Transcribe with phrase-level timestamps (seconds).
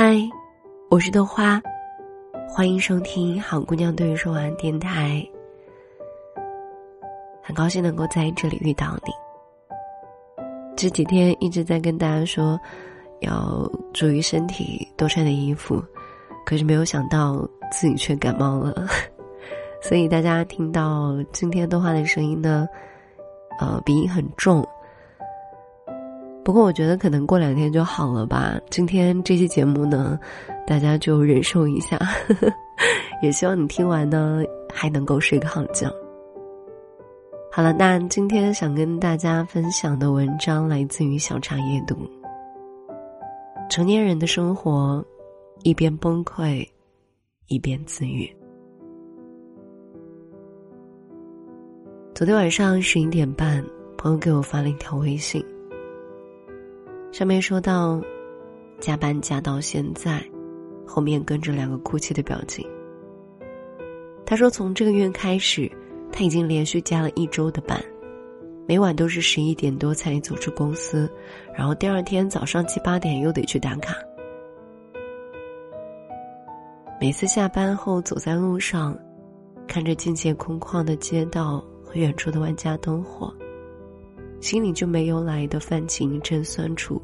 [0.00, 0.16] 嗨，
[0.90, 1.60] 我是豆花，
[2.48, 5.28] 欢迎收听好姑娘对你说晚安电台。
[7.42, 9.12] 很高兴能够在这里遇到你。
[10.76, 12.56] 这几天一直在跟大家说，
[13.22, 15.82] 要注意身体，多穿点衣服，
[16.46, 17.36] 可是没有想到
[17.72, 18.86] 自己却感冒了，
[19.82, 22.68] 所以大家听到今天豆花的声音呢，
[23.58, 24.64] 呃，鼻音很重。
[26.48, 28.58] 不过我觉得可能过两天就好了吧。
[28.70, 30.18] 今天这期节目呢，
[30.66, 31.98] 大家就忍受一下，
[33.20, 35.92] 也希望你听完呢还能够睡个好觉。
[37.52, 41.94] 好了，那今天想跟大家分享的文章来自于小茶夜读。
[43.68, 45.04] 成年人的生活，
[45.64, 46.66] 一边崩溃，
[47.48, 48.26] 一边自愈。
[52.14, 53.62] 昨天晚上十一点半，
[53.98, 55.44] 朋友给我发了一条微信。
[57.18, 58.00] 上面说到，
[58.78, 60.24] 加班加到现在，
[60.86, 62.64] 后面跟着两个哭泣的表情。
[64.24, 65.68] 他说，从这个月开始，
[66.12, 67.84] 他已经连续加了一周的班，
[68.68, 71.10] 每晚都是十一点多才走出公司，
[71.56, 73.96] 然后第二天早上七八点又得去打卡。
[77.00, 78.96] 每次下班后走在路上，
[79.66, 83.34] 看着渐渐空旷的街道和远处的万家灯火。
[84.40, 87.00] 心里就没由来的泛起一阵酸楚。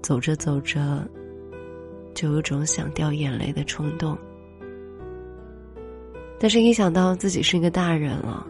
[0.00, 1.06] 走着走着，
[2.14, 4.16] 就有种想掉眼泪的冲动。
[6.38, 8.46] 但是，一想到自己是一个大人了，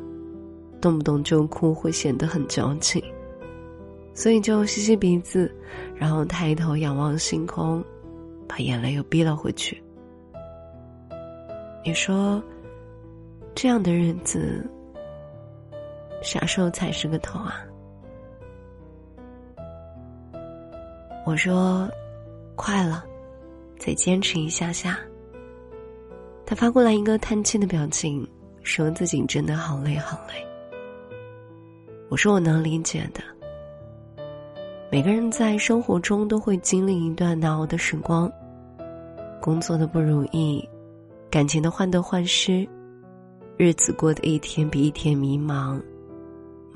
[0.80, 3.02] 动不动就哭会显得很矫情，
[4.12, 5.50] 所以就吸吸鼻子，
[5.94, 7.82] 然后抬头仰望星空，
[8.46, 9.82] 把眼泪又逼了回去。
[11.82, 12.42] 你说，
[13.54, 14.70] 这样的日子？
[16.22, 17.62] 啥时候才是个头啊？
[21.24, 21.88] 我说，
[22.56, 23.04] 快了，
[23.78, 24.98] 再坚持一下下。
[26.46, 28.26] 他发过来一个叹气的表情，
[28.62, 30.46] 说自己真的好累好累。
[32.08, 33.22] 我说我能理解的。
[34.90, 38.32] 每个人在生活中都会经历一段难熬的时光，
[39.38, 40.66] 工作的不如意，
[41.30, 42.66] 感情的患得患失，
[43.58, 45.78] 日子过得一天比一天迷茫。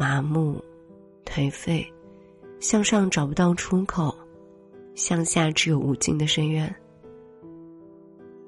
[0.03, 0.61] 麻木、
[1.25, 1.87] 颓废，
[2.59, 4.13] 向上找不到出口，
[4.97, 6.75] 向下只有无尽的深渊。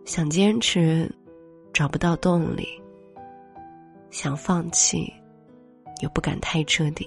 [0.04, 1.08] 想坚持，
[1.72, 2.64] 找不到动力；
[4.10, 5.08] 想放弃，
[6.02, 7.06] 又不敢太彻底。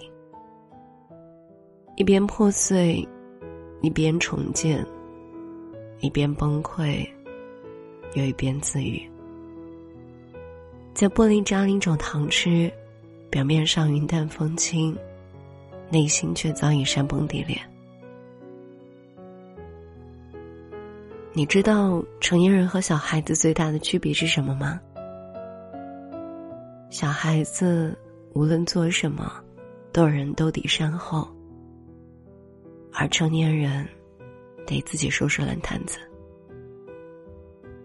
[1.98, 3.06] 一边破碎，
[3.82, 4.82] 一边重建；
[6.00, 7.06] 一边崩溃，
[8.14, 9.12] 又一边自愈。
[10.94, 12.72] 在玻璃渣里找糖吃。
[13.38, 14.98] 表面上云淡风轻，
[15.92, 17.56] 内心却早已山崩地裂。
[21.34, 24.82] 你知道成年人和小孩子最大的区别是什么吗？
[26.90, 27.96] 小孩子
[28.34, 29.32] 无论做什么，
[29.94, 31.28] 都有人兜底善后，
[32.92, 33.88] 而成年人
[34.66, 36.00] 得自己收拾烂摊子。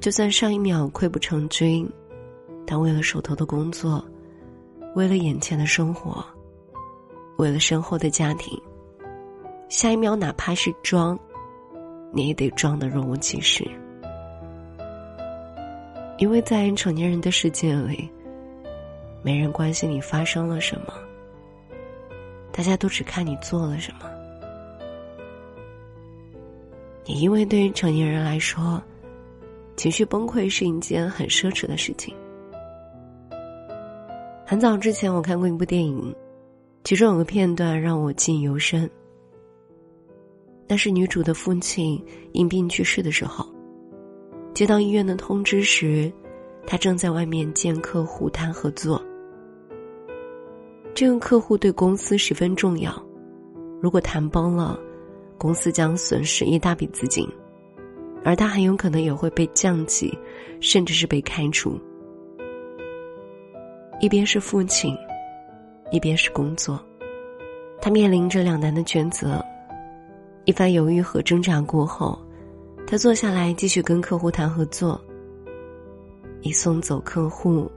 [0.01, 1.87] 就算上一秒溃不成军，
[2.67, 4.03] 但为了手头的工作。
[4.95, 6.25] 为了眼前的生活，
[7.39, 8.61] 为了身后的家庭，
[9.69, 11.19] 下一秒哪怕是装，
[12.13, 13.67] 你也得装的若无其事。
[16.19, 18.09] 因为在成年人的世界里，
[19.23, 20.93] 没人关心你发生了什么，
[22.53, 24.11] 大家都只看你做了什么。
[27.07, 28.81] 也因为对于成年人来说，
[29.75, 32.15] 情绪崩溃是一件很奢侈的事情。
[34.53, 36.15] 很早之前，我看过一部电影，
[36.85, 38.87] 其中有个片段让我记忆犹深。
[40.69, 41.99] 那是女主的父亲
[42.33, 43.47] 因病去世的时候，
[44.53, 46.13] 接到医院的通知时，
[46.67, 49.03] 她正在外面见客户谈合作。
[50.93, 52.95] 这个客户对公司十分重要，
[53.81, 54.79] 如果谈崩了，
[55.39, 57.27] 公司将损失一大笔资金，
[58.23, 60.13] 而他很有可能也会被降级，
[60.61, 61.81] 甚至是被开除。
[64.03, 64.99] 一边是父亲，
[65.93, 66.85] 一边是工作，
[67.81, 69.41] 他面临着两难的抉择。
[70.45, 72.19] 一番犹豫和挣扎过后，
[72.85, 75.01] 他坐下来继续跟客户谈合作。
[76.41, 77.71] 一送走客户，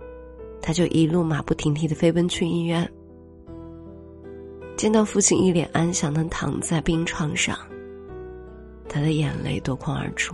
[0.64, 2.92] 他就一路马不停蹄的飞奔去医院。
[4.76, 7.56] 见到父亲一脸安详的躺在病床上，
[8.90, 10.34] 他的眼泪夺眶而出。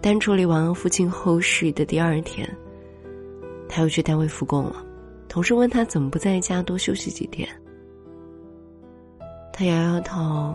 [0.00, 2.48] 但处理完父亲后事的第二天。
[3.74, 4.84] 他又去单位复工了，
[5.30, 7.48] 同事问他怎么不在家多休息几天。
[9.50, 10.54] 他摇摇头，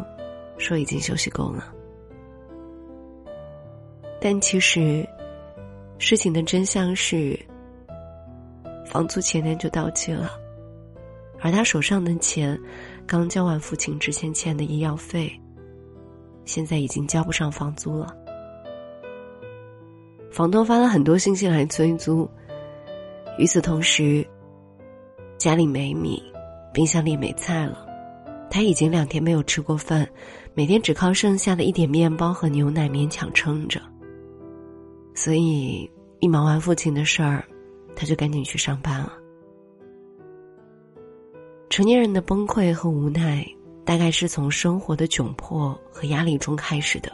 [0.60, 1.74] 说已经休息够了。
[4.22, 5.04] 但其实，
[5.98, 7.36] 事情的真相是，
[8.86, 10.30] 房租前天就到期了，
[11.42, 12.56] 而他手上的钱，
[13.08, 15.32] 刚交完父亲之前欠的医药费，
[16.46, 18.16] 现在已经交不上房租了。
[20.32, 22.30] 房东发了很多信息来催租，
[23.38, 24.26] 与此同时，
[25.38, 26.22] 家里没米，
[26.74, 27.86] 冰箱里没菜了，
[28.50, 30.08] 他已经两天没有吃过饭，
[30.54, 33.80] 每天只靠剩下的一点面包和牛奶勉强撑着。
[35.14, 35.90] 所以，
[36.20, 37.44] 一忙完父亲的事儿，
[37.96, 39.14] 他就赶紧去上班了。
[41.70, 43.46] 成年人的崩溃和无奈，
[43.86, 47.12] 大概是从生活的窘迫和压力中开始的。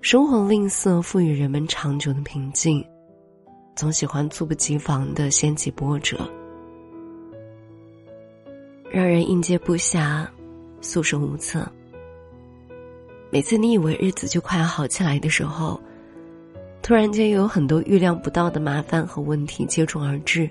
[0.00, 2.84] 生活吝啬赋予人们长久的平静，
[3.74, 6.16] 总喜欢猝不及防的掀起波折，
[8.88, 10.26] 让人应接不暇，
[10.80, 11.66] 束手无策。
[13.30, 15.80] 每次你以为日子就快要好起来的时候，
[16.82, 20.48] 突然间又，有很多预料不到的麻烦和问题接踵而至，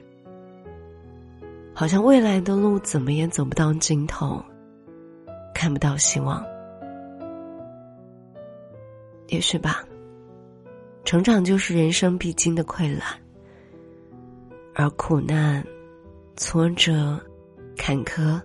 [1.73, 4.43] 好像未来的路怎么也走不到尽头，
[5.55, 6.43] 看不到希望。
[9.29, 9.85] 也许吧，
[11.05, 13.07] 成长就是人生必经的溃烂，
[14.73, 15.63] 而苦难、
[16.37, 17.19] 挫折、
[17.77, 18.41] 坎坷，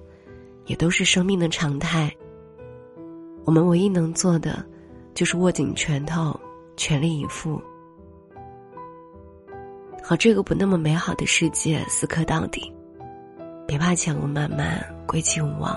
[0.66, 2.12] 也都是生命的常态。
[3.44, 4.64] 我们唯一能做的，
[5.14, 6.38] 就是握紧拳头，
[6.76, 7.62] 全力以赴。
[10.02, 12.72] 和这个不那么美好的世界死磕到底，
[13.66, 15.76] 别怕前路漫漫，归期无望。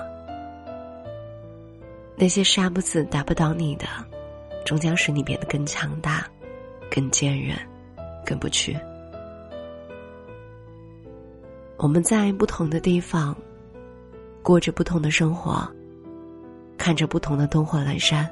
[2.16, 3.86] 那些杀不死、打不倒你的，
[4.66, 6.30] 终将使你变得更强大、
[6.92, 7.58] 更坚韧、
[8.26, 8.78] 更不屈。
[11.78, 13.36] 我们在不同的地方，
[14.44, 15.68] 过着不同的生活，
[16.78, 18.30] 看着不同的灯火阑珊，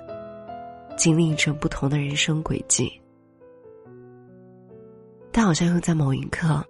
[0.97, 2.91] 经历着不同的人生轨迹。
[5.31, 6.63] 但好像又在某一刻，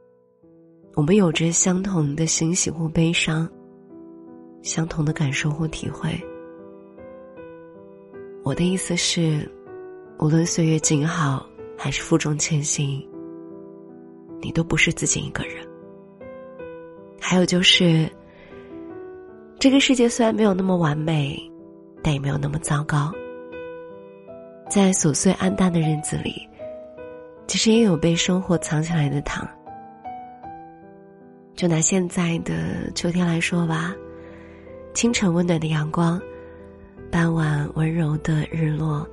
[0.93, 3.49] 我们有着相同的欣喜或悲伤，
[4.61, 6.11] 相同的感受或体会。
[8.43, 9.49] 我的意思是，
[10.19, 11.48] 无论岁月静好
[11.79, 13.01] 还是负重前行，
[14.41, 15.65] 你都不是自己一个人。
[17.19, 18.07] 还有就是，
[19.57, 21.41] 这个世界虽然没有那么完美，
[22.03, 23.11] 但也没有那么糟糕。
[24.69, 26.45] 在琐碎暗淡的日子里。
[27.47, 29.49] 其实也有被生活藏起来的糖。
[31.55, 33.91] 就拿现在的秋天来说吧，
[34.93, 36.21] 清晨温暖的阳光，
[37.11, 39.03] 傍晚温柔的日落，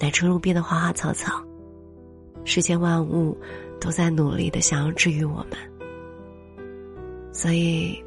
[0.00, 1.40] 乃至路边的花花草草，
[2.46, 3.36] 世间万物
[3.78, 5.58] 都在努力的想要治愈我们。
[7.32, 8.02] 所以，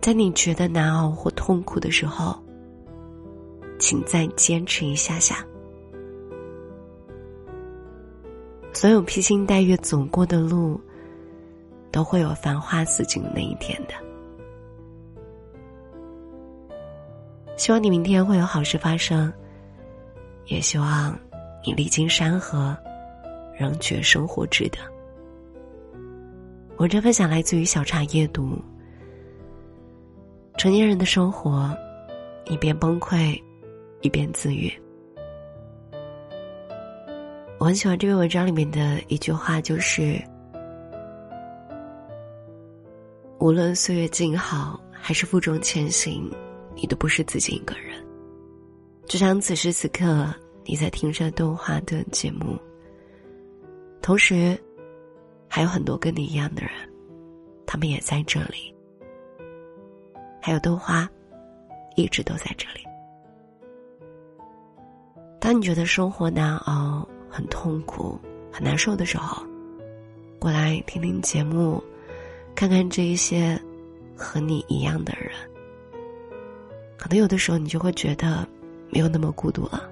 [0.00, 2.34] 在你觉得难熬或痛苦的时候，
[3.78, 5.44] 请再坚持一下下。
[8.72, 10.80] 所有披星戴月走过的路，
[11.90, 13.94] 都会有繁花似锦那一天的。
[17.56, 19.32] 希望你明天会有好事发生，
[20.46, 21.16] 也希望
[21.64, 22.76] 你历经山河，
[23.58, 24.78] 仍觉生活值得。
[26.78, 28.58] 文章分享来自于小茶夜读。
[30.56, 31.76] 成年人的生活，
[32.46, 33.40] 一边崩溃，
[34.02, 34.72] 一边自愈。
[37.58, 40.20] 我很喜欢这篇文章里面的一句话，就是
[43.40, 46.30] “无论岁月静好还是负重前行，
[46.74, 47.94] 你都不是自己一个人。”
[49.06, 50.32] 就像此时此刻
[50.64, 52.58] 你在听着动画的节目，
[54.04, 54.54] 同时
[55.48, 56.72] 还有很多跟你一样的人，
[57.66, 58.74] 他们也在这里，
[60.42, 61.08] 还有豆花，
[61.96, 62.84] 一直都在这里。
[65.40, 68.20] 当你觉得生活难熬，很痛苦、
[68.52, 69.42] 很难受的时候，
[70.38, 71.82] 过来听听节目，
[72.54, 73.58] 看看这一些
[74.14, 75.32] 和你一样的人，
[76.98, 78.46] 可能有的时候你就会觉得
[78.90, 79.88] 没有那么孤独了。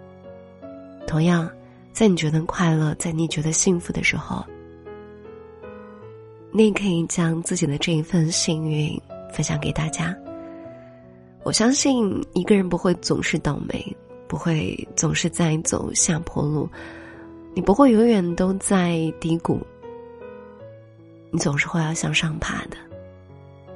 [1.07, 1.51] 同样，
[1.93, 4.45] 在你觉得快乐、在你觉得幸福的时候，
[6.51, 9.01] 你也可以将自己的这一份幸运
[9.33, 10.17] 分享给大家。
[11.45, 13.97] 我相信一个人不会总是倒霉，
[14.27, 16.69] 不会总是在走下坡路。
[17.55, 19.61] 你不会永远都在低谷，
[21.31, 22.77] 你总是会要向上爬的。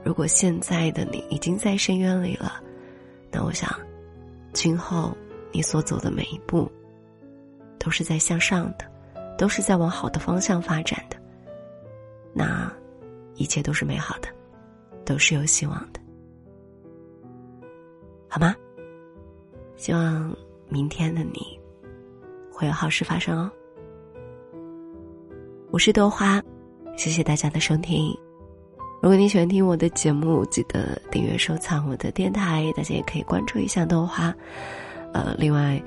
[0.02, 2.62] 如果现在的你已经在深渊里了，
[3.30, 3.70] 那我想，
[4.54, 5.14] 今后
[5.52, 6.70] 你所走的每一步，
[7.78, 8.85] 都是在向上的，
[9.37, 11.16] 都是在往好的方向发展的。
[12.33, 12.73] 那
[13.35, 14.28] 一切都是美好的，
[15.04, 16.00] 都是有希望的，
[18.28, 18.54] 好吗？
[19.76, 20.35] 希望
[20.68, 21.61] 明天的你
[22.50, 23.50] 会有好事发生哦。
[25.71, 26.42] 我是豆花，
[26.97, 28.16] 谢谢大家的收听。
[29.02, 32.73] 如果你喜欢听我的节目，记得订阅收藏我的电台。
[32.75, 34.35] 大家也可以关注一下豆花。
[35.12, 35.80] 呃，另外，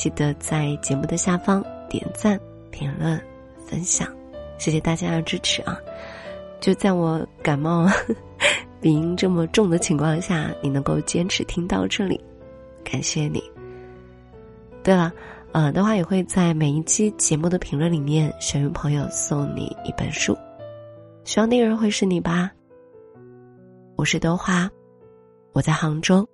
[0.00, 2.40] 记得在节目的下方点赞、
[2.70, 3.20] 评论、
[3.66, 4.08] 分享，
[4.56, 5.78] 谢谢大家的支持啊！
[6.58, 7.86] 就在我感冒、
[8.80, 12.18] 鼻音这么重的情况下，你能够坚持听到这里，
[12.82, 13.44] 感谢你。
[14.82, 15.12] 对了，
[15.52, 20.34] 呃，的话也会在每一期节目的评论里面，幸运朋友送你一本书。
[21.24, 22.50] 希望那个人会是你吧。
[23.96, 24.66] 我是豆花，
[25.52, 26.26] 我在杭州。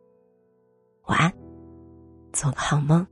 [1.06, 1.32] 晚安，
[2.32, 3.04] 做个好梦。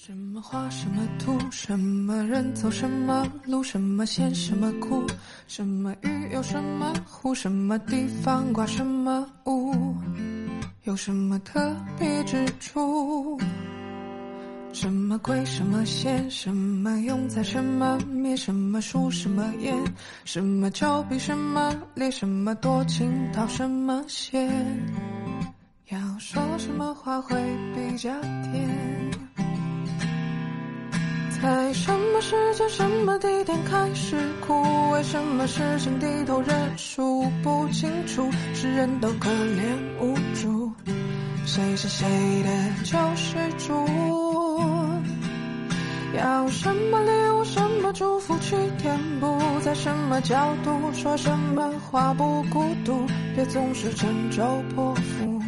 [0.00, 5.04] 什么花，什么土，什么人，走什么路，什么咸，什么苦，
[5.48, 9.96] 什么雨，有什么湖，什么地方刮什么雾，
[10.84, 13.40] 有什么特别之处？
[14.72, 15.44] 什么鬼？
[15.44, 16.30] 什么仙？
[16.30, 18.36] 什么用在什么灭？
[18.36, 19.10] 什么树？
[19.10, 19.74] 什么烟？
[20.24, 21.04] 什么酒？
[21.10, 22.08] 比什么烈？
[22.08, 23.10] 什么多情？
[23.32, 24.48] 讨什么嫌？
[25.88, 27.34] 要说什么话会
[27.74, 28.12] 比较
[28.52, 28.97] 甜？
[31.40, 34.90] 在什么时间、什么地点开始哭？
[34.90, 38.28] 为什么事情低头认数不清楚？
[38.54, 39.62] 是人都可怜
[40.00, 40.72] 无助，
[41.46, 42.06] 谁是谁
[42.42, 42.50] 的
[42.84, 43.86] 救世主？
[46.16, 49.38] 要什么礼物，什么祝福去填补？
[49.60, 53.06] 在什么角度说什么话不孤独？
[53.36, 54.42] 别总是沉舟
[54.74, 55.40] 破腹，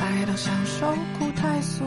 [0.00, 0.86] 爱到享受
[1.18, 1.84] 苦太俗。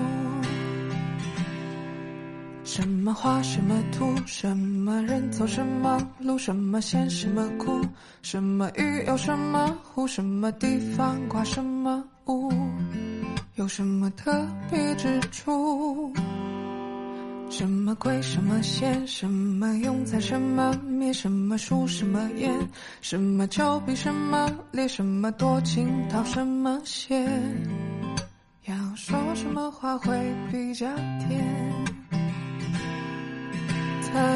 [2.80, 7.82] 什么花，什么土，什么人，走什么路，什么险，什么苦，
[8.22, 12.50] 什么雨，有什么湖，什么地方刮什么雾，
[13.56, 16.14] 有什么特别之处？
[17.50, 18.22] 什么鬼？
[18.22, 19.06] 什么线？
[19.06, 21.12] 什么用在什么灭？
[21.12, 21.86] 什么树？
[21.86, 22.50] 什么烟？
[23.02, 23.78] 什么酒？
[23.82, 24.88] 比什么烈？
[24.88, 26.08] 什么多情？
[26.08, 27.30] 讨什么嫌？
[28.68, 30.18] 要说什么话会
[30.50, 31.89] 比较甜？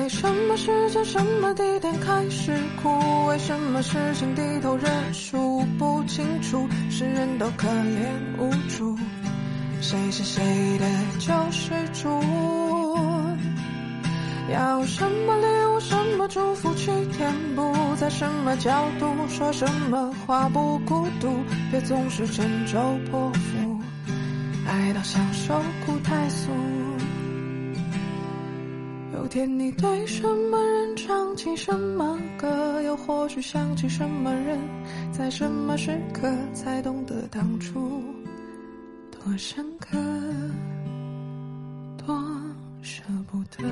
[0.04, 3.26] 在什么时间、什么地点开始哭？
[3.28, 6.68] 为什么事情低头认输不清楚？
[6.90, 8.98] 是人都可怜无助，
[9.80, 10.44] 谁是谁
[10.78, 10.86] 的
[11.20, 12.10] 救世主？
[14.52, 17.74] 要什么礼物，什么祝福去填补？
[17.96, 21.34] 在什么角度说什么话不孤独？
[21.72, 23.80] 别总是沉舟破釜，
[24.68, 26.52] 爱到享受苦太俗。
[29.14, 34.60] 有天你对什么人唱起什么歌，又或许想起什么人，
[35.12, 38.02] 在什么时刻才懂得当初
[39.12, 39.98] 多深刻，
[42.06, 42.16] 多
[42.82, 43.64] 舍不得。